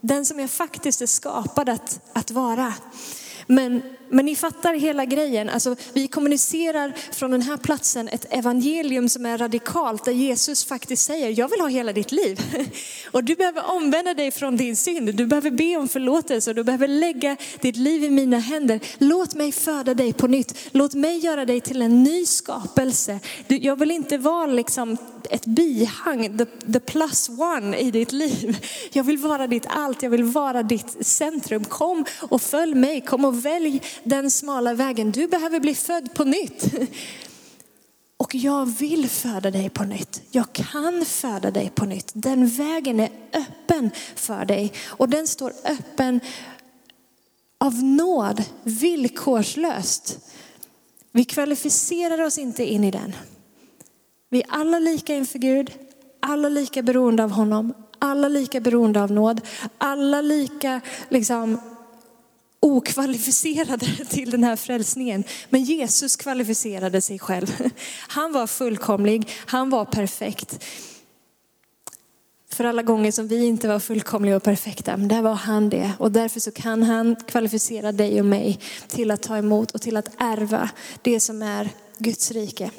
[0.00, 2.74] Den som jag faktiskt är skapad att, att vara.
[3.46, 5.48] Men men ni fattar hela grejen.
[5.48, 11.02] Alltså, vi kommunicerar från den här platsen ett evangelium som är radikalt, där Jesus faktiskt
[11.02, 12.40] säger, jag vill ha hela ditt liv.
[13.12, 16.88] Och du behöver omvända dig från din synd, du behöver be om förlåtelse du behöver
[16.88, 18.80] lägga ditt liv i mina händer.
[18.98, 23.20] Låt mig föda dig på nytt, låt mig göra dig till en ny skapelse.
[23.48, 24.96] Jag vill inte vara liksom
[25.30, 28.56] ett bihang, the, the plus one i ditt liv.
[28.92, 31.64] Jag vill vara ditt allt, jag vill vara ditt centrum.
[31.64, 35.10] Kom och följ mig, kom och välj den smala vägen.
[35.10, 36.74] Du behöver bli född på nytt.
[38.16, 40.22] Och jag vill föda dig på nytt.
[40.30, 42.10] Jag kan föda dig på nytt.
[42.14, 44.72] Den vägen är öppen för dig.
[44.86, 46.20] Och den står öppen
[47.58, 50.18] av nåd, villkorslöst.
[51.12, 53.16] Vi kvalificerar oss inte in i den.
[54.28, 55.72] Vi är alla lika inför Gud,
[56.20, 59.40] alla lika beroende av honom, alla lika beroende av nåd,
[59.78, 61.60] alla lika liksom,
[62.66, 65.24] okvalificerade till den här frälsningen.
[65.50, 67.52] Men Jesus kvalificerade sig själv.
[68.08, 70.64] Han var fullkomlig, han var perfekt.
[72.48, 75.92] För alla gånger som vi inte var fullkomliga och perfekta, men där var han det.
[75.98, 79.96] Och därför så kan han kvalificera dig och mig till att ta emot och till
[79.96, 80.70] att ärva
[81.02, 82.70] det som är Guds rike.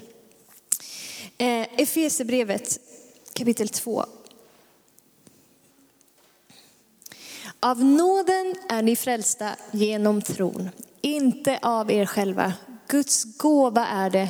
[1.38, 2.80] Eh, Efesierbrevet
[3.34, 4.06] kapitel 2.
[7.59, 10.69] Av nåden är ni frälsta genom tron,
[11.01, 12.53] inte av er själva.
[12.87, 14.29] Guds gåva är det,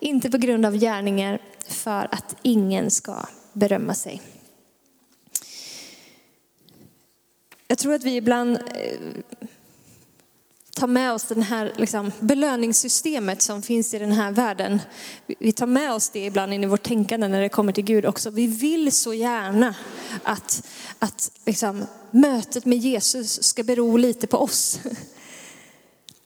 [0.00, 4.22] inte på grund av gärningar för att ingen ska berömma sig.
[7.68, 8.98] Jag tror att vi ibland eh,
[10.78, 14.80] ta med oss det här liksom, belöningssystemet som finns i den här världen.
[15.38, 18.06] Vi tar med oss det ibland in i vårt tänkande när det kommer till Gud
[18.06, 18.30] också.
[18.30, 19.74] Vi vill så gärna
[20.22, 20.66] att,
[20.98, 24.80] att liksom, mötet med Jesus ska bero lite på oss.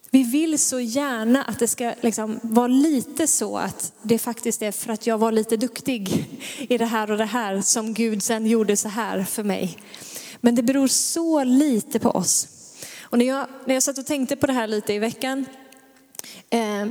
[0.09, 4.71] Vi vill så gärna att det ska liksom vara lite så att det faktiskt är
[4.71, 6.27] för att jag var lite duktig
[6.69, 9.77] i det här och det här som Gud sen gjorde så här för mig.
[10.41, 12.47] Men det beror så lite på oss.
[13.13, 15.45] Och när jag, när jag satt och tänkte på det här lite i veckan
[16.49, 16.87] eh,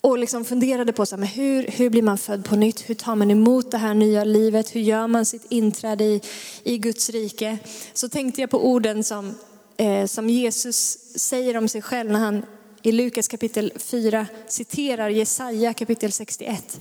[0.00, 2.90] och liksom funderade på så här, men hur, hur blir man född på nytt?
[2.90, 4.74] Hur tar man emot det här nya livet?
[4.74, 6.20] Hur gör man sitt inträde i,
[6.62, 7.58] i Guds rike?
[7.94, 9.34] Så tänkte jag på orden som,
[9.76, 12.44] eh, som Jesus säger om sig själv när han
[12.82, 16.80] i Lukas kapitel 4 citerar Jesaja kapitel 61.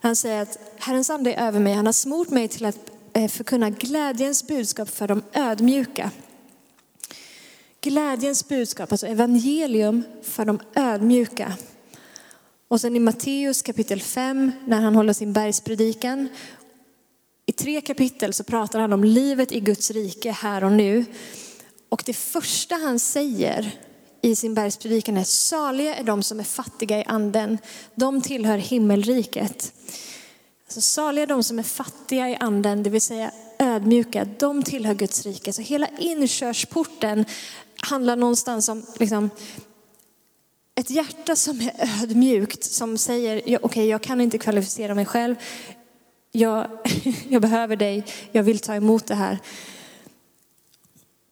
[0.00, 3.28] Han säger att Herrens ande är över mig, han har smort mig till att eh,
[3.28, 6.10] förkunna glädjens budskap för de ödmjuka.
[7.86, 11.52] Glädjens budskap, alltså evangelium för de ödmjuka.
[12.68, 16.28] Och sen i Matteus kapitel 5 när han håller sin bergspredikan.
[17.46, 21.04] I tre kapitel så pratar han om livet i Guds rike här och nu.
[21.88, 23.78] Och det första han säger
[24.22, 27.58] i sin bergspredikan är saliga är de som är fattiga i anden.
[27.94, 29.72] De tillhör himmelriket.
[30.66, 34.24] Alltså, saliga är de som är fattiga i anden, det vill säga ödmjuka.
[34.38, 35.52] De tillhör Guds rike.
[35.52, 37.24] Så hela inkörsporten
[37.76, 39.30] handlar någonstans om liksom,
[40.74, 45.36] ett hjärta som är ödmjukt, som säger okej, okay, jag kan inte kvalificera mig själv.
[46.32, 46.66] Jag,
[47.28, 49.38] jag behöver dig, jag vill ta emot det här.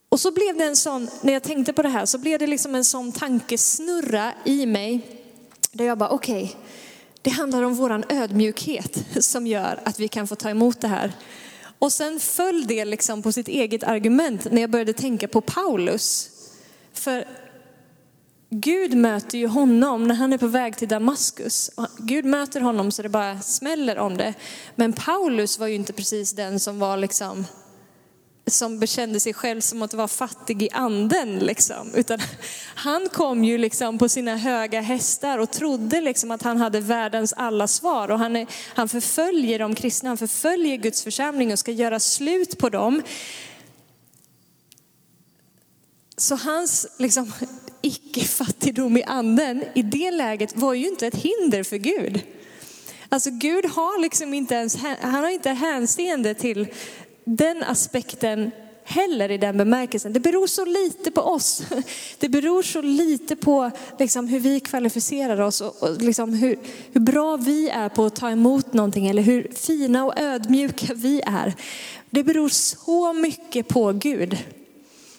[0.09, 2.47] Och så blev det en sån, när jag tänkte på det här, så blev det
[2.47, 5.01] liksom en sån tankesnurra i mig.
[5.73, 6.57] Där jag bara, okej, okay,
[7.23, 11.13] det handlar om våran ödmjukhet som gör att vi kan få ta emot det här.
[11.79, 16.31] Och sen föll det liksom på sitt eget argument när jag började tänka på Paulus.
[16.95, 17.25] För
[18.51, 21.71] Gud möter ju honom när han är på väg till Damaskus.
[21.99, 24.35] Gud möter honom så det bara smäller om det.
[24.75, 27.47] Men Paulus var ju inte precis den som var liksom
[28.47, 31.39] som bekände sig själv som att vara fattig i anden.
[31.39, 31.91] Liksom.
[31.95, 32.19] Utan
[32.75, 37.33] han kom ju liksom på sina höga hästar och trodde liksom att han hade världens
[37.33, 38.11] alla svar.
[38.11, 42.59] Och han, är, han förföljer de kristna, han förföljer Guds församling och ska göra slut
[42.59, 43.03] på dem.
[46.17, 47.33] Så hans liksom,
[47.83, 52.21] icke-fattigdom i anden i det läget var ju inte ett hinder för Gud.
[53.09, 56.67] Alltså Gud har liksom inte ens, han har inte hänseende till
[57.25, 58.51] den aspekten
[58.85, 60.13] heller i den bemärkelsen.
[60.13, 61.63] Det beror så lite på oss.
[62.19, 66.59] Det beror så lite på liksom, hur vi kvalificerar oss och, och liksom, hur,
[66.93, 71.23] hur bra vi är på att ta emot någonting eller hur fina och ödmjuka vi
[71.27, 71.55] är.
[72.11, 74.39] Det beror så mycket på Gud.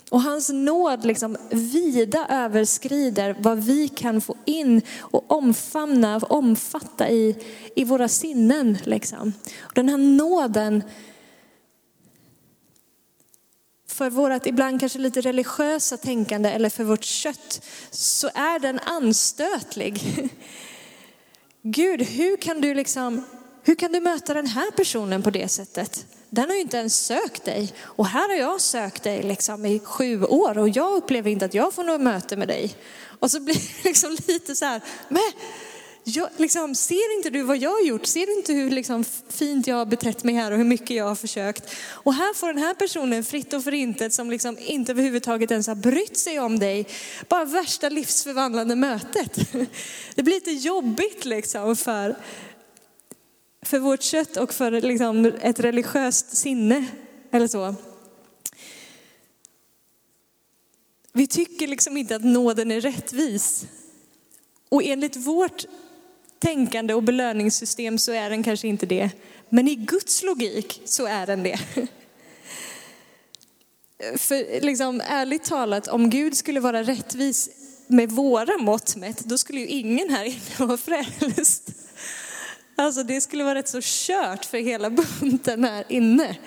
[0.10, 7.10] Och hans nåd liksom vida överskrider vad vi kan få in och omfamna, och omfatta
[7.10, 7.36] i,
[7.76, 8.78] i våra sinnen.
[8.84, 9.34] Liksom.
[9.60, 10.84] Och den här nåden
[13.96, 20.02] för vårt ibland kanske lite religiösa tänkande eller för vårt kött så är den anstötlig.
[21.62, 23.24] Gud, hur kan du liksom,
[23.64, 26.06] hur kan du möta den här personen på det sättet?
[26.36, 29.80] Den har ju inte ens sökt dig och här har jag sökt dig liksom i
[29.80, 32.76] sju år och jag upplever inte att jag får något möte med dig.
[33.20, 35.22] Och så blir det liksom lite så här, men
[36.04, 38.06] jag, liksom, ser inte du vad jag har gjort?
[38.06, 41.06] Ser du inte hur liksom, fint jag har betett mig här och hur mycket jag
[41.06, 41.76] har försökt?
[41.90, 45.76] Och här får den här personen fritt och förintet som liksom inte överhuvudtaget ens har
[45.76, 46.88] brytt sig om dig,
[47.30, 49.36] bara värsta livsförvandlande mötet.
[50.16, 52.16] Det blir lite jobbigt liksom för,
[53.68, 56.86] för vårt kött och för liksom ett religiöst sinne
[57.32, 57.76] eller så.
[61.14, 63.66] Vi tycker liksom inte att nåden är rättvis.
[64.70, 65.66] Och enligt vårt
[66.40, 69.10] tänkande och belöningssystem så är den kanske inte det.
[69.50, 71.60] Men i Guds logik så är den det.
[74.18, 77.50] För liksom, ärligt talat, om Gud skulle vara rättvis
[77.88, 81.85] med våra mått mätt, då skulle ju ingen här inne vara frälst.
[82.76, 86.38] Alltså det skulle vara rätt så kört för hela bunten här inne.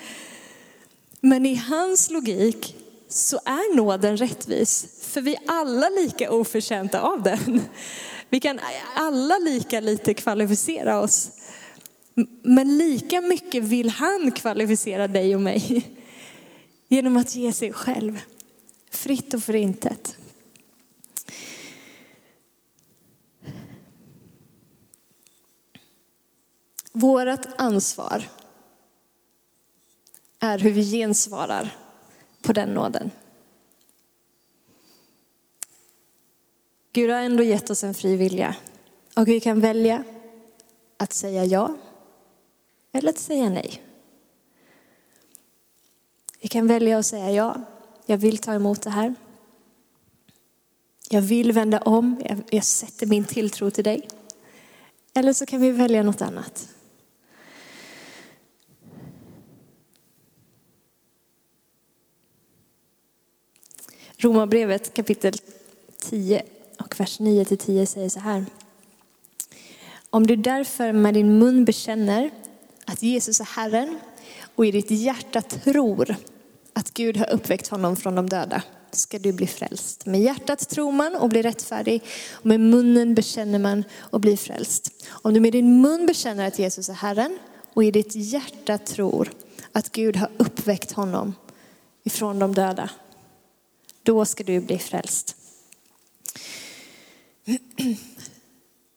[1.21, 2.75] Men i hans logik
[3.07, 7.61] så är nåden rättvis, för vi är alla lika oförtjänta av den.
[8.29, 8.59] Vi kan
[8.95, 11.29] alla lika lite kvalificera oss.
[12.43, 15.89] Men lika mycket vill han kvalificera dig och mig.
[16.87, 18.21] Genom att ge sig själv.
[18.91, 20.18] Fritt och förintet.
[26.99, 28.29] Vårt ansvar
[30.39, 31.75] är hur vi gensvarar
[32.41, 33.11] på den nåden.
[36.91, 38.55] Gud har ändå gett oss en fri vilja
[39.15, 40.03] och vi kan välja
[40.97, 41.75] att säga ja
[42.91, 43.83] eller att säga nej.
[46.41, 47.61] Vi kan välja att säga ja,
[48.05, 49.15] jag vill ta emot det här.
[51.09, 54.07] Jag vill vända om, jag sätter min tilltro till dig.
[55.13, 56.69] Eller så kan vi välja något annat.
[64.21, 65.33] Romarbrevet kapitel
[65.97, 66.43] 10
[66.79, 68.45] och vers 9 till 10 säger så här.
[70.09, 72.29] Om du därför med din mun bekänner
[72.85, 73.99] att Jesus är Herren
[74.55, 76.15] och i ditt hjärta tror
[76.73, 80.05] att Gud har uppväckt honom från de döda ska du bli frälst.
[80.05, 82.03] Med hjärtat tror man och blir rättfärdig
[82.33, 85.05] och med munnen bekänner man och blir frälst.
[85.09, 87.37] Om du med din mun bekänner att Jesus är Herren
[87.73, 89.31] och i ditt hjärta tror
[89.71, 91.33] att Gud har uppväckt honom
[92.03, 92.89] ifrån de döda,
[94.09, 95.35] då ska du bli frälst.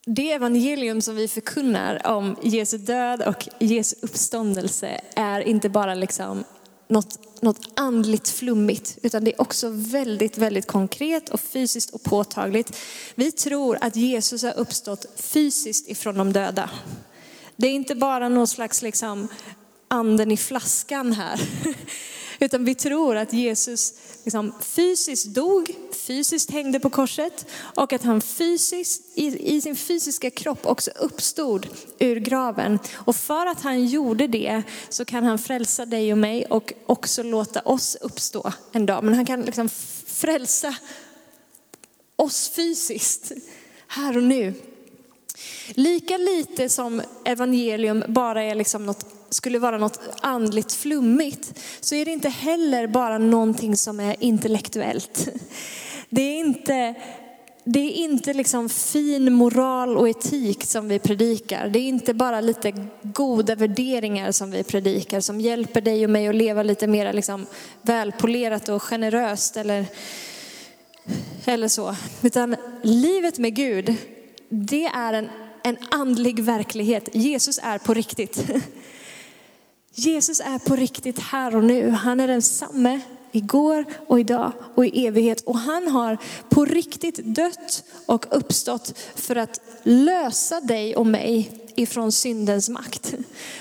[0.06, 6.44] Det evangelium som vi förkunnar om Jesu död och Jesu uppståndelse är inte bara liksom
[6.88, 12.76] något, något andligt flummigt, utan det är också väldigt, väldigt konkret och fysiskt och påtagligt.
[13.14, 16.70] Vi tror att Jesus har uppstått fysiskt ifrån de döda.
[17.56, 19.28] Det är inte bara någon slags liksom
[19.88, 21.40] anden i flaskan här,
[22.42, 28.20] utan vi tror att Jesus liksom fysiskt dog, fysiskt hängde på korset och att han
[28.20, 31.66] fysiskt, i, i sin fysiska kropp också uppstod
[31.98, 32.78] ur graven.
[32.94, 37.22] Och för att han gjorde det så kan han frälsa dig och mig och också
[37.22, 39.04] låta oss uppstå en dag.
[39.04, 39.68] Men han kan liksom
[40.06, 40.74] frälsa
[42.16, 43.32] oss fysiskt
[43.86, 44.54] här och nu.
[45.68, 52.04] Lika lite som evangelium bara är liksom något skulle vara något andligt flummigt så är
[52.04, 55.28] det inte heller bara någonting som är intellektuellt.
[56.14, 56.94] Det är inte,
[57.64, 61.68] det är inte liksom fin moral och etik som vi predikar.
[61.68, 62.72] Det är inte bara lite
[63.02, 67.46] goda värderingar som vi predikar som hjälper dig och mig att leva lite mer liksom
[67.82, 69.86] välpolerat och generöst eller,
[71.44, 71.96] eller så.
[72.22, 73.94] Utan livet med Gud,
[74.48, 75.28] det är en,
[75.62, 77.08] en andlig verklighet.
[77.12, 78.44] Jesus är på riktigt.
[79.94, 81.90] Jesus är på riktigt här och nu.
[81.90, 83.00] Han är densamme
[83.32, 85.40] igår och idag och i evighet.
[85.40, 86.18] Och han har
[86.48, 93.14] på riktigt dött och uppstått för att lösa dig och mig ifrån syndens makt.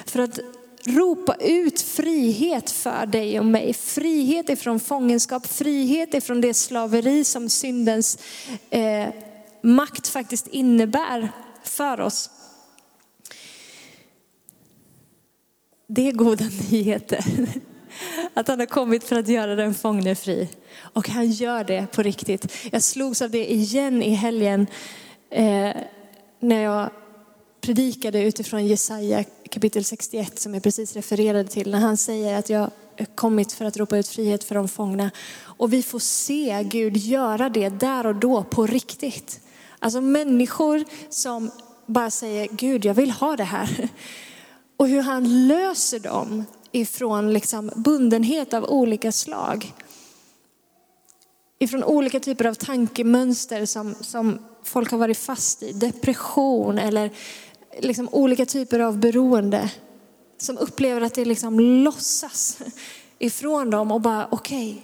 [0.05, 0.39] För att
[0.85, 3.73] ropa ut frihet för dig och mig.
[3.73, 8.17] Frihet ifrån fångenskap, frihet ifrån det slaveri som syndens
[8.69, 9.07] eh,
[9.61, 11.31] makt faktiskt innebär
[11.63, 12.29] för oss.
[15.93, 17.25] Det är goda nyheter.
[18.33, 20.49] Att han har kommit för att göra den fångne fri.
[20.93, 22.53] Och han gör det på riktigt.
[22.71, 24.67] Jag slogs av det igen i helgen
[25.29, 25.69] eh,
[26.39, 26.89] när jag
[27.61, 31.71] predikade utifrån Jesaja kapitel 61 som jag precis refererade till.
[31.71, 32.71] När han säger att jag
[33.15, 35.11] kommit för att ropa ut frihet för de fångna.
[35.39, 39.39] Och vi får se Gud göra det där och då på riktigt.
[39.79, 41.51] Alltså människor som
[41.85, 43.89] bara säger Gud jag vill ha det här.
[44.81, 49.73] Och hur han löser dem ifrån liksom bundenhet av olika slag.
[51.59, 55.71] Ifrån olika typer av tankemönster som, som folk har varit fast i.
[55.71, 57.11] Depression eller
[57.79, 59.71] liksom olika typer av beroende.
[60.37, 62.57] Som upplever att det liksom låtsas
[63.19, 64.81] ifrån dem och bara okej, okay,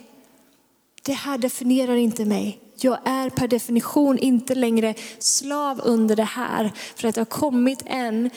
[1.03, 2.59] det här definierar inte mig.
[2.75, 7.83] Jag är per definition inte längre slav under det här för att det har kommit
[7.85, 8.29] en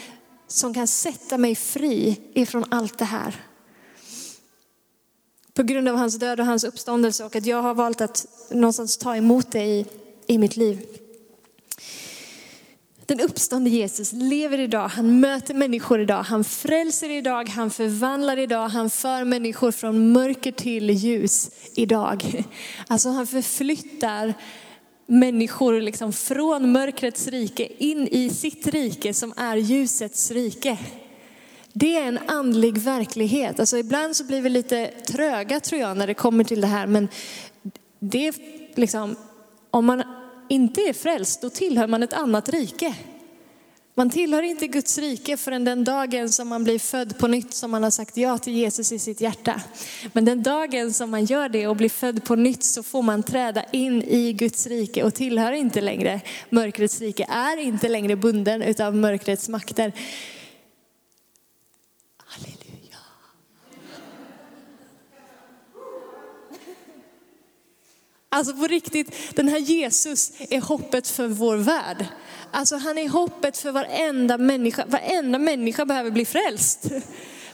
[0.53, 3.35] som kan sätta mig fri ifrån allt det här.
[5.55, 8.97] På grund av hans död och hans uppståndelse och att jag har valt att någonstans
[8.97, 9.87] ta emot det i,
[10.27, 10.87] i mitt liv.
[13.07, 18.69] Den uppståndne Jesus lever idag, han möter människor idag, han frälser idag, han förvandlar idag,
[18.69, 22.45] han för människor från mörker till ljus idag.
[22.87, 24.35] Alltså han förflyttar
[25.11, 30.79] människor liksom från mörkrets rike in i sitt rike som är ljusets rike.
[31.73, 33.61] Det är en andlig verklighet.
[33.61, 36.87] Alltså ibland så blir vi lite tröga tror jag när det kommer till det här.
[36.87, 37.09] Men
[37.99, 38.35] det är
[38.75, 39.17] liksom,
[39.71, 40.03] om man
[40.49, 42.95] inte är frälst, då tillhör man ett annat rike.
[43.95, 47.71] Man tillhör inte Guds rike förrän den dagen som man blir född på nytt, som
[47.71, 49.63] man har sagt ja till Jesus i sitt hjärta.
[50.13, 53.23] Men den dagen som man gör det och blir född på nytt så får man
[53.23, 56.21] träda in i Guds rike och tillhör inte längre
[56.51, 59.93] mörkrets rike, är inte längre bunden utav mörkrets makter.
[68.33, 72.07] Alltså på riktigt, den här Jesus är hoppet för vår värld.
[72.51, 74.85] Alltså han är hoppet för varenda människa.
[74.87, 76.87] Varenda människa behöver bli frälst.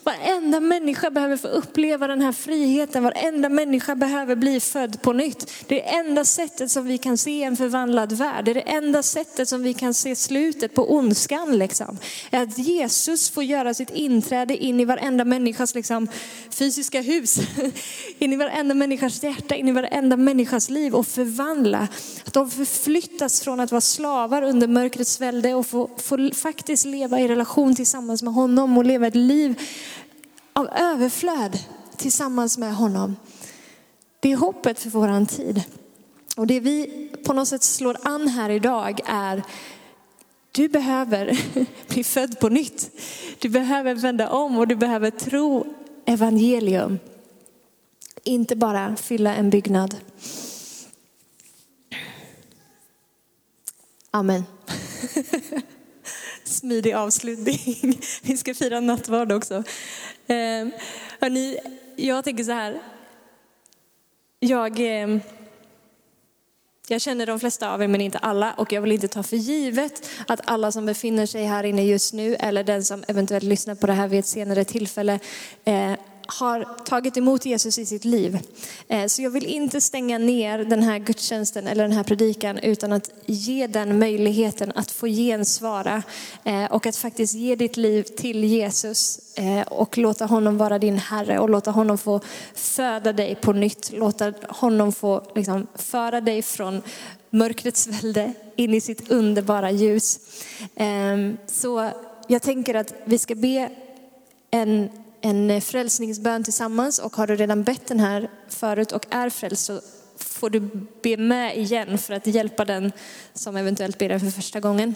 [0.07, 3.03] Varenda människa behöver få uppleva den här friheten.
[3.03, 5.53] Varenda människa behöver bli född på nytt.
[5.67, 8.45] Det är det enda sättet som vi kan se en förvandlad värld.
[8.45, 11.59] Det är det enda sättet som vi kan se slutet på ondskan.
[11.59, 11.99] Liksom.
[12.31, 16.09] Att Jesus får göra sitt inträde in i varenda människas liksom,
[16.51, 17.39] fysiska hus.
[18.19, 21.89] In i varenda människas hjärta, in i varenda människas liv och förvandla.
[22.25, 27.21] Att de förflyttas från att vara slavar under mörkrets välde och få, få faktiskt leva
[27.21, 29.55] i relation tillsammans med honom och leva ett liv
[30.57, 31.59] av överflöd
[31.97, 33.17] tillsammans med honom.
[34.21, 35.63] Det är hoppet för våran tid.
[36.37, 39.43] Och det vi på något sätt slår an här idag är
[40.53, 41.39] du behöver
[41.89, 42.91] bli född på nytt.
[43.39, 45.75] Du behöver vända om och du behöver tro
[46.07, 46.99] evangelium.
[48.25, 49.97] Inte bara fylla en byggnad.
[54.11, 54.45] Amen.
[56.67, 58.01] Smidig avslutning.
[58.23, 59.55] Vi ska fira nattvard också.
[60.27, 60.67] Eh,
[61.21, 61.59] hörni,
[61.97, 62.81] jag tänker så här.
[64.41, 65.19] Jag, eh,
[66.89, 69.37] jag känner de flesta av er men inte alla och jag vill inte ta för
[69.37, 73.75] givet att alla som befinner sig här inne just nu eller den som eventuellt lyssnar
[73.75, 75.19] på det här vid ett senare tillfälle
[75.65, 75.93] eh,
[76.27, 78.39] har tagit emot Jesus i sitt liv.
[78.89, 82.93] Eh, så jag vill inte stänga ner den här gudstjänsten eller den här predikan utan
[82.93, 86.03] att ge den möjligheten att få gensvara
[86.45, 90.99] eh, och att faktiskt ge ditt liv till Jesus eh, och låta honom vara din
[90.99, 92.21] Herre och låta honom få
[92.55, 93.93] föda dig på nytt.
[93.93, 96.83] Låta honom få liksom, föra dig från
[97.31, 100.19] mörkrets välde in i sitt underbara ljus.
[100.77, 101.91] Ehm, så
[102.29, 103.71] jag tänker att vi ska be
[104.51, 104.91] en
[105.27, 109.81] en frälsningsbön tillsammans och har du redan bett den här förut och är frälst så
[110.17, 110.61] får du
[111.03, 112.93] be med igen för att hjälpa den
[113.33, 114.95] som eventuellt ber den för första gången.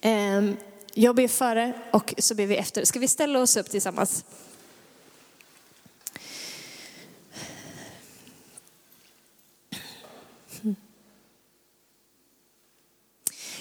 [0.00, 0.56] Ehm,
[0.94, 2.84] jag ber före och så ber vi efter.
[2.84, 4.24] Ska vi ställa oss upp tillsammans?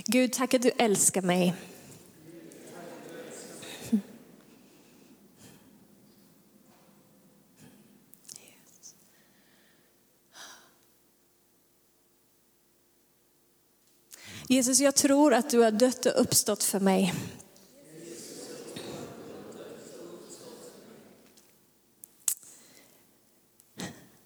[0.06, 1.53] Gud, tack att du älskar mig.
[14.47, 17.13] Jesus, jag tror att du har dött och uppstått för mig.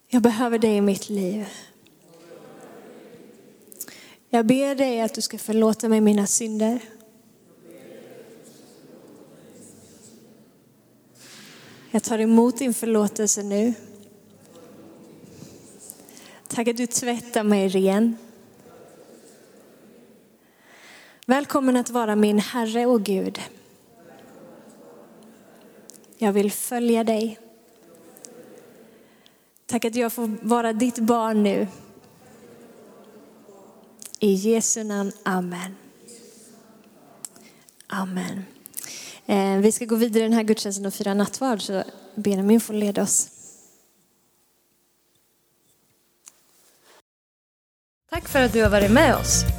[0.07, 1.45] Jag behöver dig i mitt liv.
[4.30, 6.80] Jag ber dig att du ska förlåta mig mina synder.
[11.91, 13.74] Jag tar emot din förlåtelse nu.
[16.47, 18.17] Tack att du tvättar mig ren.
[21.30, 23.40] Välkommen att vara min Herre och Gud.
[26.18, 27.40] Jag vill följa dig.
[29.66, 31.68] Tack att jag får vara ditt barn nu.
[34.20, 35.76] I Jesu namn, Amen.
[37.88, 38.46] Amen.
[39.26, 41.84] Eh, vi ska gå vidare i den här gudstjänsten och fira nattvard så
[42.16, 43.30] Benjamin får leda oss.
[48.10, 49.59] Tack för att du har varit med oss.